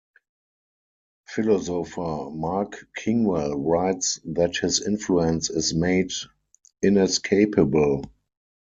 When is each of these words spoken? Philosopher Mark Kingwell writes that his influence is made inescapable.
Philosopher 1.27 2.31
Mark 2.31 2.87
Kingwell 2.97 3.53
writes 3.63 4.19
that 4.25 4.55
his 4.57 4.81
influence 4.81 5.51
is 5.51 5.75
made 5.75 6.11
inescapable. 6.81 8.05